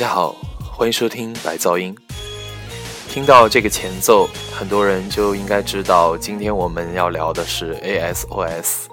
[0.00, 1.94] 大家好，欢迎收听白噪音。
[3.10, 8.86] 听到这个前奏，很多人就应该知道，今天我们要聊的是 ASOS。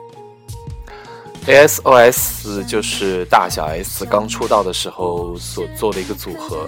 [1.45, 6.67] ASOS 就是大小 S 刚出道的时候所做的一个组合。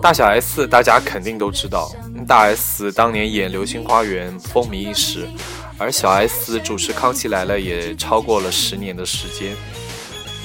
[0.00, 1.92] 大小 S 大家肯定都知道，
[2.26, 5.28] 大 S 当年演《流星花园》风靡一时，
[5.76, 9.54] 而小 S 主持《康熙来了》也超过了十年的时间。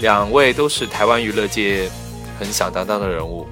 [0.01, 1.89] 两位都是台湾娱乐界
[2.39, 3.45] 很响当当的人物，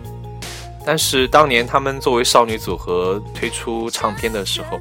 [0.86, 4.80] 但是当年他们作为少女组合推出唱片的时候，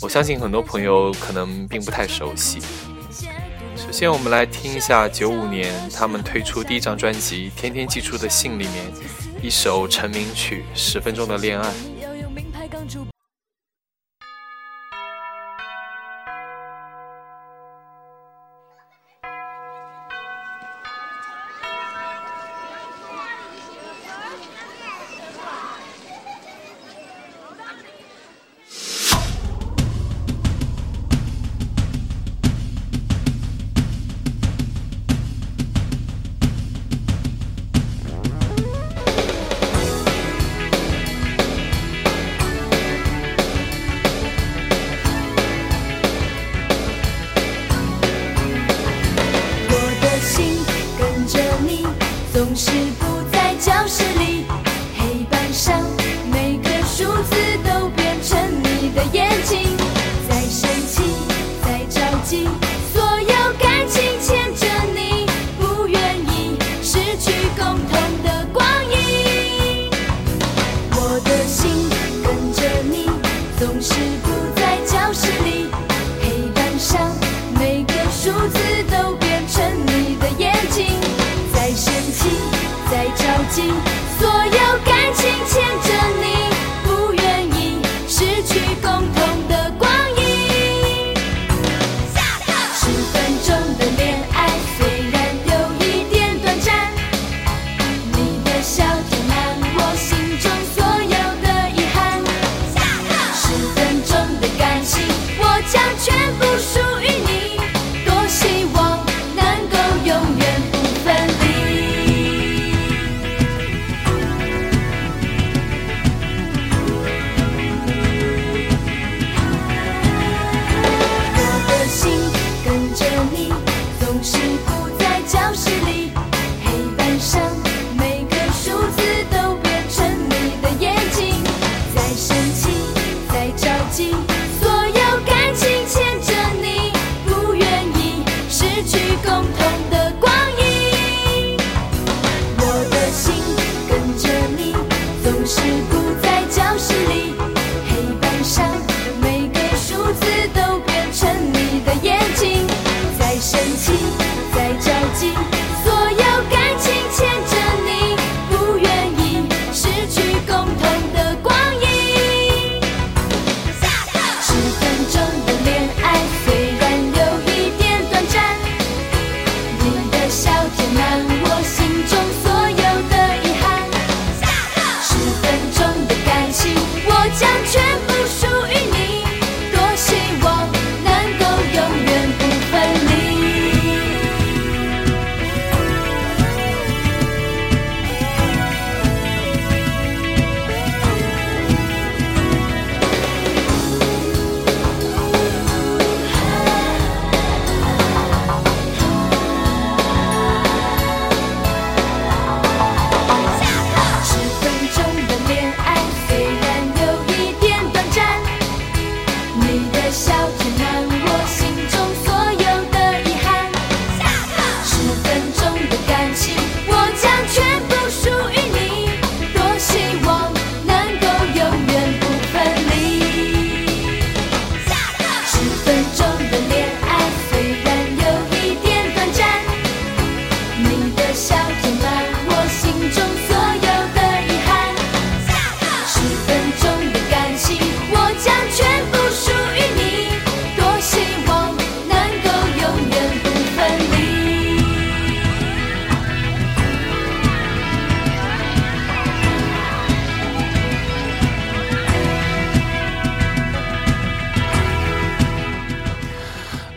[0.00, 2.60] 我相信很多朋友可能并不太熟悉。
[3.74, 8.84] 首先，我们来听一下九五年他们推出第一张专辑《天天寄出的信》里面
[9.42, 11.68] 一首成名曲《十分钟的恋爱》。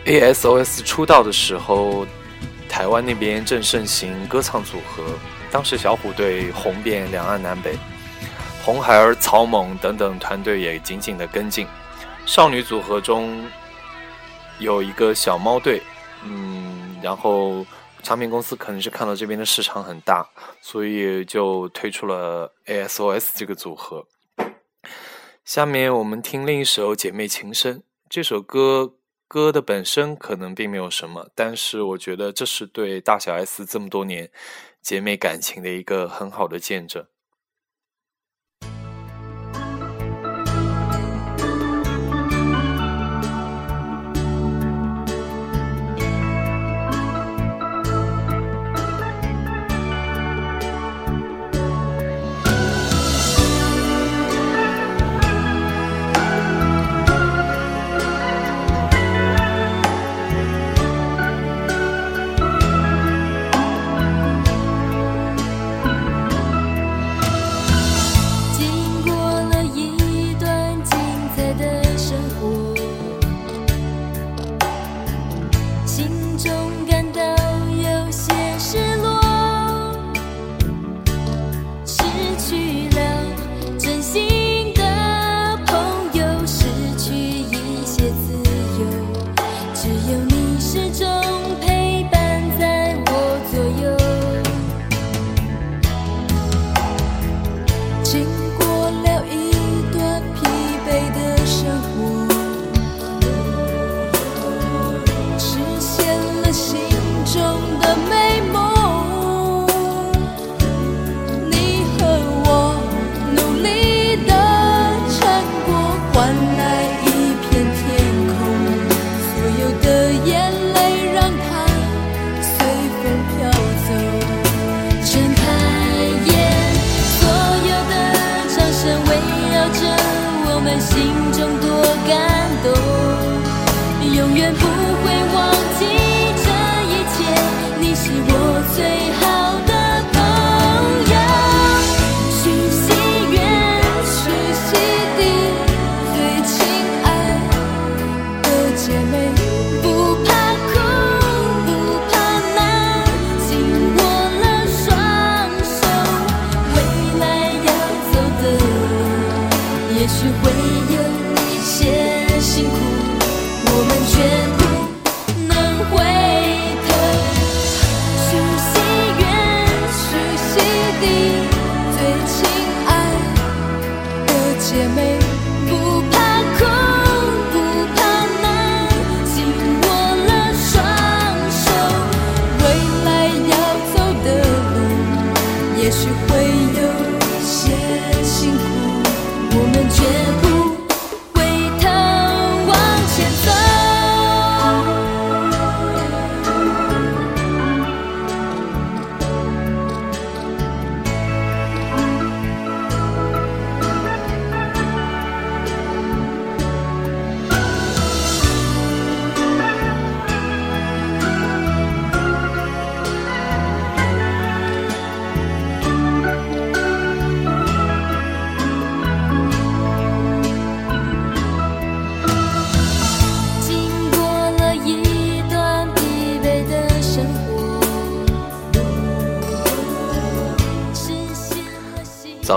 [0.04, 2.04] ASOS 出道的时候，
[2.68, 5.04] 台湾那边正盛行歌唱组合，
[5.50, 7.78] 当时小虎队红遍两岸南北，
[8.64, 11.66] 红孩儿、草蜢等等团队也紧紧的跟进。
[12.26, 13.44] 少女组合中
[14.58, 15.80] 有一个小猫队，
[16.24, 17.64] 嗯，然后
[18.02, 20.26] 唱片公司可能是看到这边的市场很大，
[20.60, 24.04] 所以就推出了 ASOS 这个组合。
[25.44, 27.78] 下面我们听另一首《姐妹情深》。
[28.08, 28.94] 这首歌
[29.32, 34.30] 歌的本身可能并没有什么，但是我觉得这是对大小 S 这么多年
[34.82, 37.06] 姐妹感情的一个很好的见证。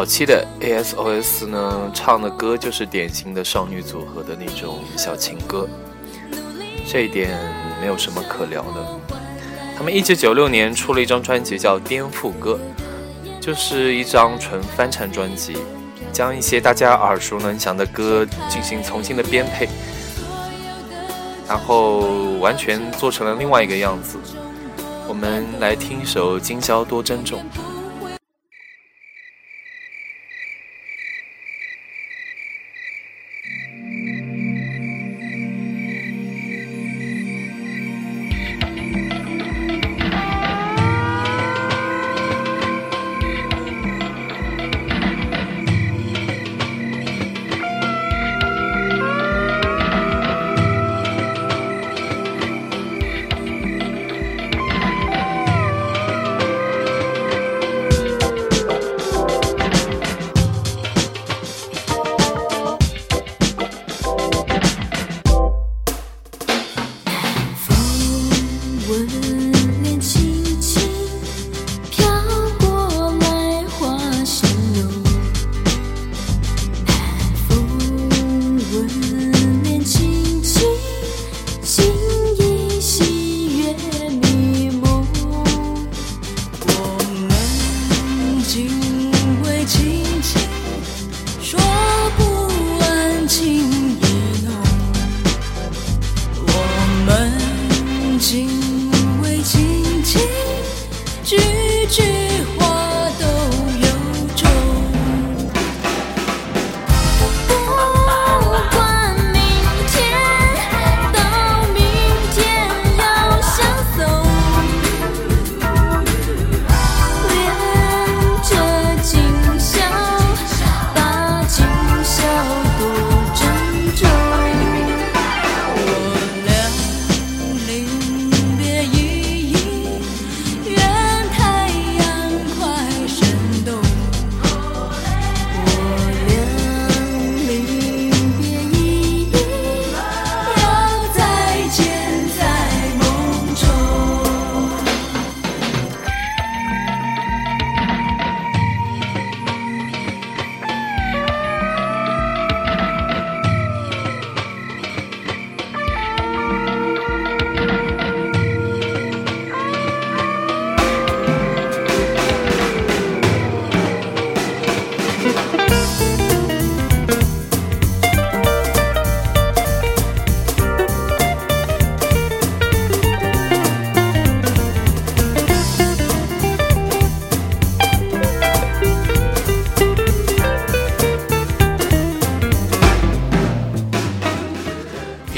[0.06, 5.68] 早期的 ASOS 呢，唱的歌就是典型的少女组合的那种小情歌，
[6.88, 7.36] 这一点
[7.82, 8.86] 没有什么可聊的。
[9.76, 12.60] 他们一九九六年出了一张专辑叫《颠覆歌》，
[13.44, 15.58] 就是一张纯翻唱专辑，
[16.14, 19.68] 将一些大家耳熟能详的歌进行重新的编配，
[21.48, 22.02] 然后
[22.40, 24.20] 完全做成了另外一个样子。
[25.08, 27.40] 我们来听一首《今宵多珍重》。
[68.88, 69.35] would.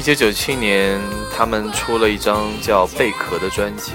[0.08, 1.02] 九九七年，
[1.36, 3.92] 他们出了一张叫《贝壳》的专辑。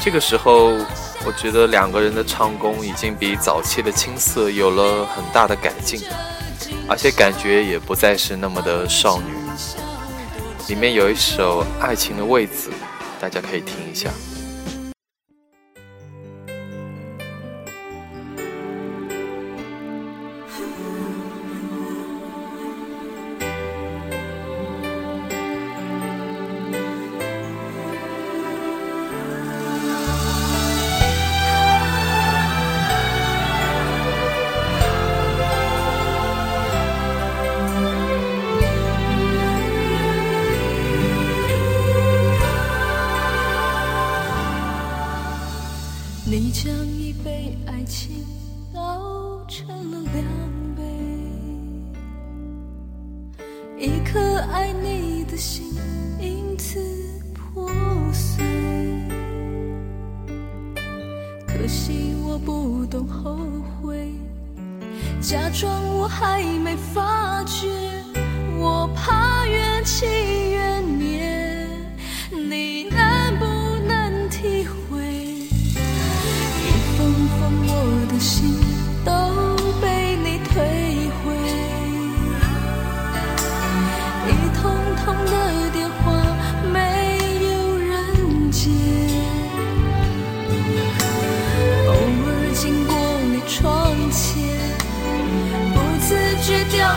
[0.00, 0.68] 这个时候，
[1.26, 6.00] 我觉得两个人的唱功已经比早期的青涩有了很大的改进，
[6.88, 9.34] 而且感觉也不再是那么的少女。
[10.68, 12.70] 里面有一首《爱情的位子》，
[13.20, 14.08] 大家可以听一下。
[61.64, 63.38] 可惜我不懂后
[63.80, 64.12] 悔，
[65.18, 67.70] 假装我还没发觉，
[68.58, 70.04] 我怕缘起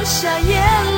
[0.08, 0.97] 下眼泪，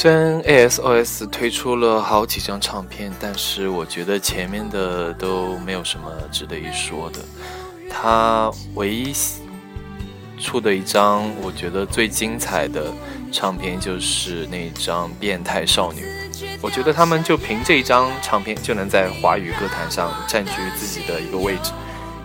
[0.00, 7.18] 虽然 ASOS 推出了好几张唱片，但是我觉得前面的都没有什么值得一说的。
[7.90, 9.12] 他唯一
[10.38, 12.92] 出的一张我觉得最精彩的
[13.32, 16.02] 唱片就是那张《变态少女》。
[16.62, 21.72] 我觉得他们就凭这一张唱片就能在华语歌坛上占据自己的一个位置，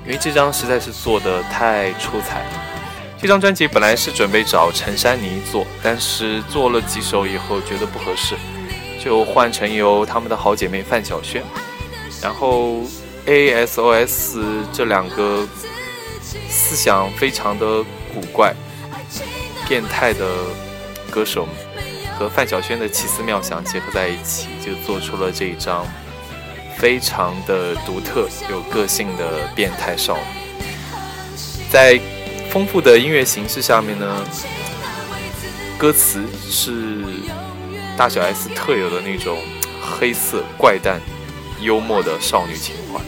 [0.05, 2.72] 因为这张实在是做的太出彩了。
[3.23, 8.35] 这张专辑本来是准备找陈珊妮做，但是做了几首以后觉得不合适，
[9.01, 11.41] 就换成由他们的好姐妹范晓萱。
[12.21, 12.81] 然后
[13.25, 14.39] ASOS
[14.73, 15.47] 这两个
[16.49, 17.81] 思想非常的
[18.13, 18.53] 古怪、
[19.69, 20.27] 变态的
[21.09, 21.47] 歌手
[22.19, 25.87] 和范晓萱的奇思妙想结合在一起，就做出了这一张
[26.77, 30.23] 非常的独特、有个性的变态少女。
[31.71, 31.97] 在
[32.53, 34.23] 丰富的音乐形式下面呢，
[35.75, 37.03] 歌词是
[37.97, 39.39] 大小 S 特有的那种
[39.81, 41.01] 黑色、怪诞、
[41.59, 43.01] 幽默的少女情怀。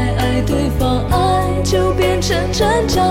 [0.00, 3.04] 再爱对方，爱就变成成长。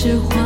[0.00, 0.37] 是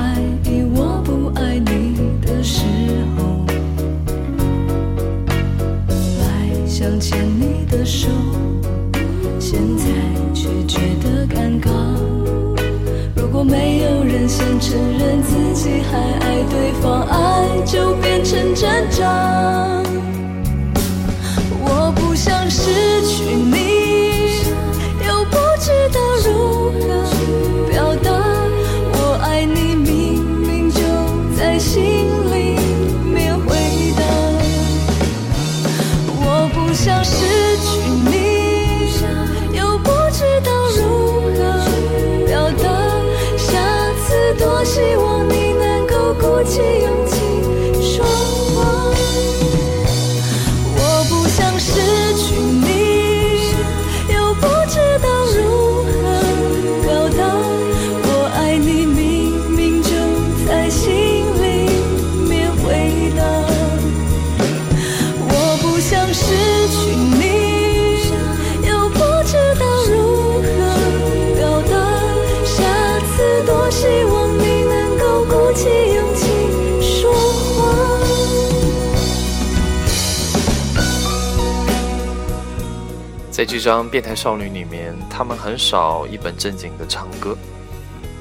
[83.63, 87.39] 张《变态少女》里面，他们很少一本正经的唱歌，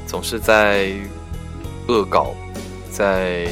[0.06, 0.94] 总是在
[1.88, 2.36] 恶搞，
[2.92, 3.48] 在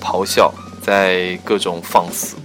[0.00, 2.36] 咆哮，在各种放肆。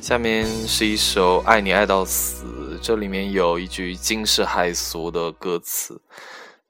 [0.00, 2.44] 下面是一首《爱你爱到死》，
[2.80, 6.00] 这里面有一句惊世骇俗的歌词：“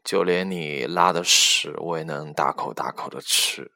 [0.03, 3.71] 就连你拉的屎，我也能大口大口的吃。”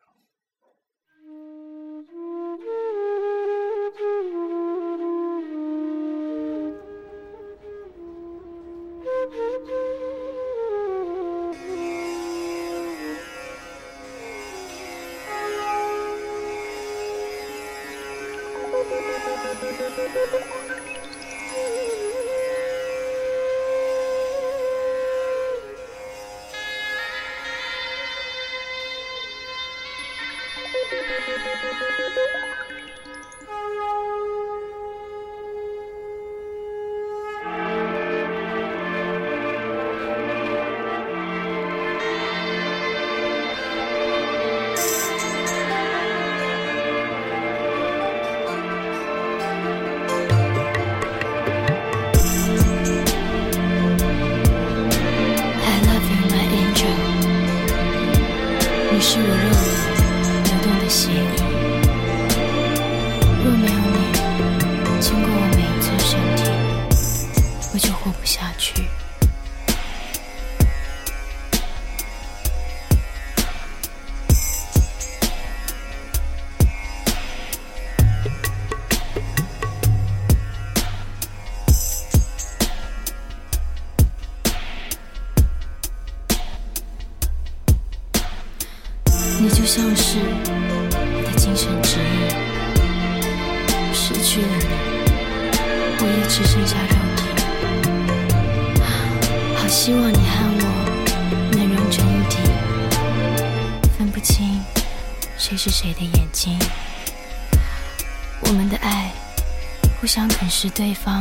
[110.67, 111.21] 是对方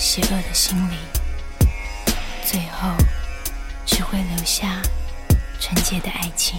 [0.00, 0.98] 邪恶的心灵，
[2.44, 2.88] 最后
[3.86, 4.82] 只会留下
[5.60, 6.58] 纯洁的爱情。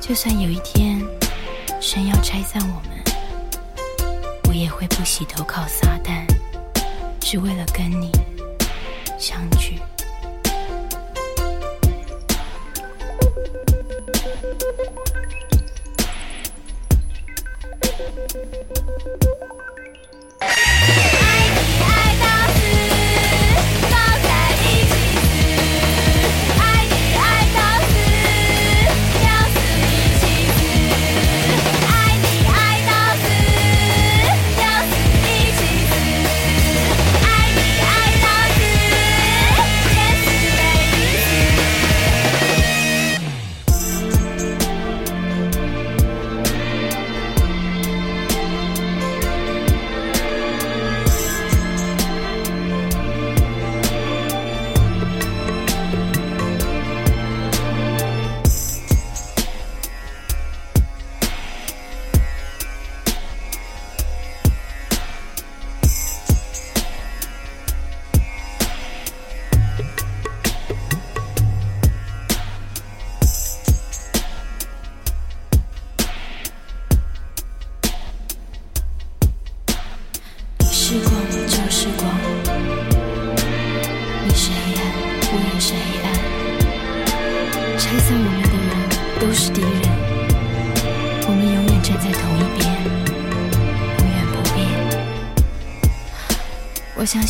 [0.00, 1.00] 就算有一天
[1.80, 3.00] 神要拆散我们，
[4.48, 6.26] 我也会不洗头靠撒旦，
[7.20, 8.10] 只为了跟你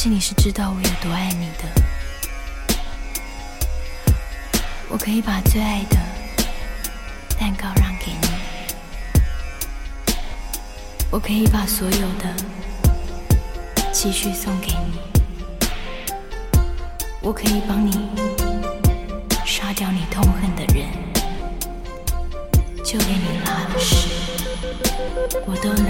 [0.01, 1.65] 我相信你是知道我有多爱你的，
[4.89, 5.99] 我可以把最爱的
[7.39, 8.29] 蛋糕让给你，
[11.11, 12.35] 我可以把所有的
[13.93, 14.99] 积蓄送给你，
[17.21, 18.09] 我可以帮你
[19.45, 20.89] 杀掉你痛恨的人，
[22.83, 24.09] 就连你拉的屎，
[25.45, 25.90] 我都能。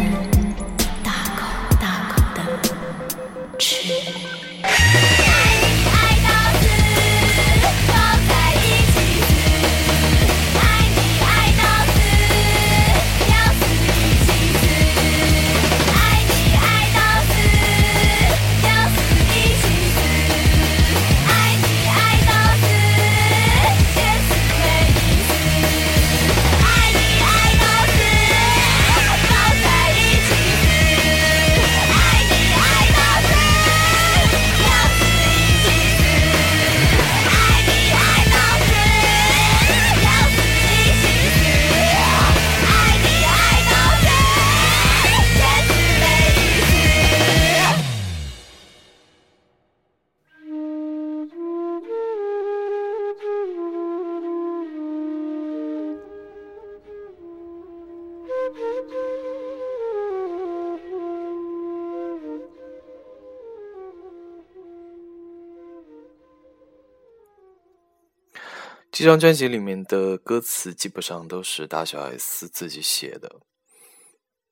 [68.91, 73.41] 这张专辑里面的歌词基本上都是大小 S 自己写的。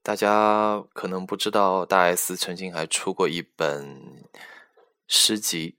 [0.02, 4.24] 大家可能不知道，大 S 曾经还出过一本
[5.08, 5.76] 诗集，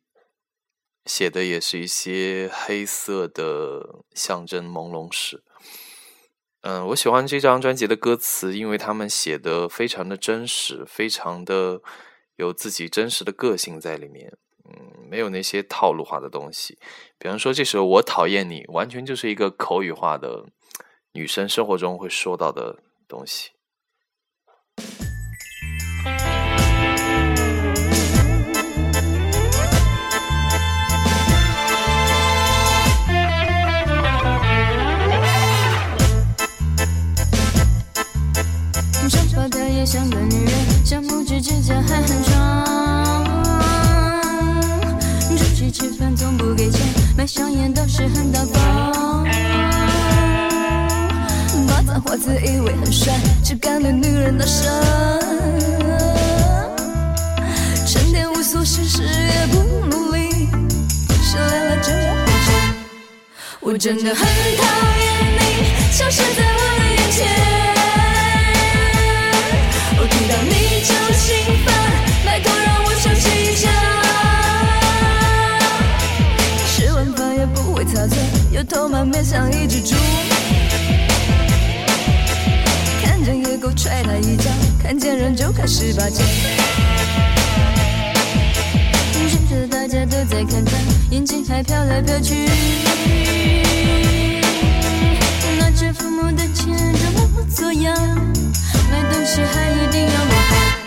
[1.05, 5.41] 写的也是一些黑色的象征朦胧史。
[6.61, 11.81] 嗯，我喜欢这张专辑的歌词，因为他们写的非常的真实，非常的
[12.35, 14.37] 有自己真实的个性在里面。
[14.69, 16.77] 嗯，没有那些套路化的东西。
[17.17, 20.45] 比方说这时候《我讨厌你》，完全就是一个口语化的
[21.13, 23.49] 女生生活中会说到的东西。
[39.09, 42.21] 长发她也像个女人，小拇指指甲还很
[46.59, 46.81] 给钱，
[47.15, 49.23] 买香烟倒是很大方。
[51.65, 54.67] 把脏话自以为很帅，只敢对女人大声。
[57.87, 60.49] 成天无所事事也不努力，
[61.23, 62.51] 失恋了就要回家。
[63.61, 64.63] 我真的很讨
[64.99, 65.07] 厌
[65.39, 65.41] 你
[65.93, 67.48] 消失在我的眼前。
[77.99, 78.17] 也不会擦嘴，
[78.51, 79.95] 油头满面像一只猪。
[83.03, 84.49] 看见野狗踹他一脚，
[84.81, 86.23] 看见人就开始巴结。
[89.27, 90.71] 认着大家都在看他，
[91.11, 92.47] 眼睛还飘来飘去。
[95.59, 96.73] 拿着父母的钱
[97.13, 97.93] 装模作样，
[98.89, 100.78] 买东西还一定要买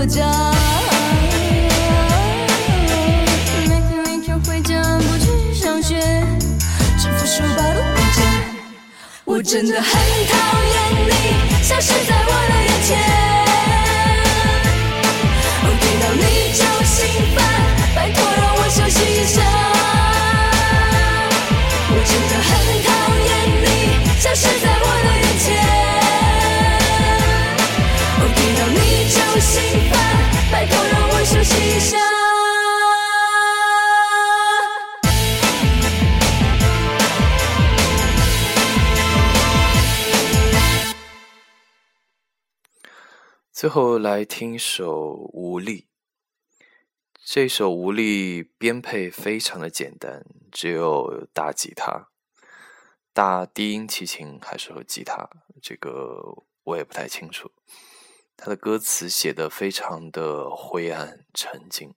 [0.00, 0.24] 舞厅当作家。
[3.58, 6.00] 每天凌晨回家不去上学，
[6.98, 8.18] 只付书包都不见。
[9.24, 9.92] 我真的很
[10.26, 10.34] 讨
[10.64, 11.12] 厌你
[11.62, 12.88] 消失在我的眼前。
[15.62, 16.24] 我听到你
[16.56, 16.96] 就心
[17.36, 17.38] 烦，
[43.60, 45.86] 最后来听一首《无力》。
[47.22, 52.08] 这首《无力》编配非常的简单，只有大吉他、
[53.12, 55.28] 大低音提琴还是和吉他，
[55.60, 57.52] 这个我也不太清楚。
[58.34, 61.94] 他的歌词写的非常的灰暗沉静，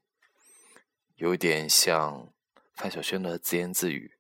[1.16, 2.34] 有点像
[2.76, 4.18] 范晓萱的自言自语。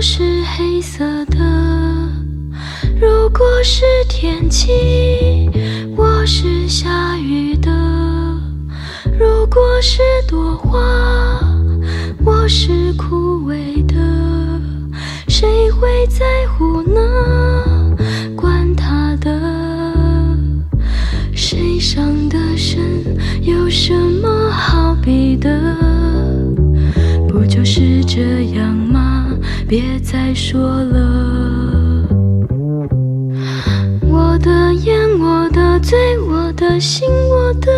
[0.00, 0.22] 是
[0.56, 1.38] 黑色的；
[3.00, 4.70] 如果是天气，
[5.96, 7.70] 我是下雨的；
[9.18, 10.78] 如果是朵花，
[12.24, 13.94] 我是枯萎的。
[15.26, 17.96] 谁会在乎呢？
[18.36, 19.30] 管他的，
[21.34, 22.78] 谁伤的深，
[23.42, 25.50] 有什么好比的？
[27.28, 28.22] 不就是这
[28.54, 28.97] 样吗？
[29.68, 32.08] 别再说了。
[34.00, 37.70] 我的眼，我的嘴，我的心，我的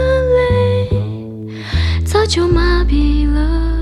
[0.52, 0.88] 泪，
[2.04, 3.79] 早就麻痹了。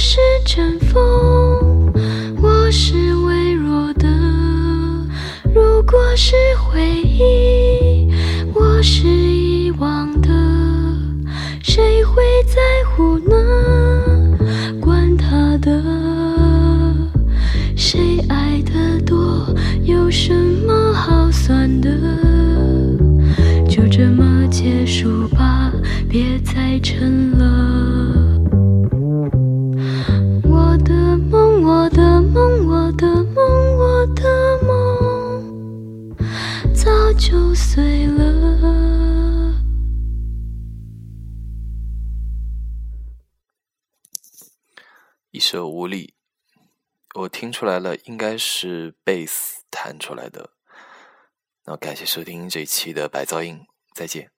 [0.00, 1.92] 是阵风，
[2.40, 4.06] 我是微弱的；
[5.52, 8.08] 如果是回忆，
[8.54, 10.28] 我是遗忘的。
[11.60, 14.38] 谁会在乎呢？
[14.80, 15.82] 管他的，
[17.74, 21.90] 谁爱的多，有什么好算的？
[23.68, 25.72] 就这么结束吧，
[26.08, 27.67] 别再沉了。
[45.58, 46.14] 的《无力》，
[47.20, 50.50] 我听出来了，应该是贝斯弹出来的。
[51.64, 53.66] 那感谢收听这一期的白噪音。
[53.92, 54.37] 再见。